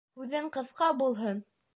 Һүҙең 0.19 0.47
ҡыҫҡа 0.55 0.87
булһын 1.03 1.43